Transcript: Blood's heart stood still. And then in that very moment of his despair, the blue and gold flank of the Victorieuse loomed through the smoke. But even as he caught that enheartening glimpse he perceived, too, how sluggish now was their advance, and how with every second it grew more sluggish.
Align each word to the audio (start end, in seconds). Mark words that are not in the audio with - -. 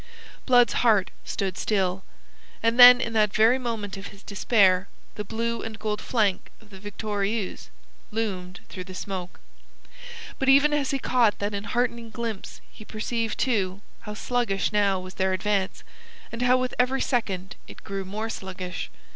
Blood's 0.47 0.73
heart 0.81 1.11
stood 1.23 1.59
still. 1.59 2.03
And 2.63 2.79
then 2.79 2.99
in 2.99 3.13
that 3.13 3.31
very 3.31 3.59
moment 3.59 3.97
of 3.97 4.07
his 4.07 4.23
despair, 4.23 4.87
the 5.13 5.23
blue 5.23 5.61
and 5.61 5.77
gold 5.77 6.01
flank 6.01 6.49
of 6.59 6.71
the 6.71 6.79
Victorieuse 6.79 7.69
loomed 8.09 8.61
through 8.67 8.85
the 8.85 8.95
smoke. 8.95 9.39
But 10.39 10.49
even 10.49 10.73
as 10.73 10.89
he 10.89 10.97
caught 10.97 11.37
that 11.37 11.53
enheartening 11.53 12.09
glimpse 12.09 12.61
he 12.71 12.83
perceived, 12.83 13.37
too, 13.37 13.81
how 13.99 14.15
sluggish 14.15 14.73
now 14.73 14.99
was 14.99 15.13
their 15.13 15.33
advance, 15.33 15.83
and 16.31 16.41
how 16.41 16.57
with 16.57 16.73
every 16.79 17.01
second 17.01 17.55
it 17.67 17.83
grew 17.83 18.03
more 18.03 18.27
sluggish. 18.31 18.89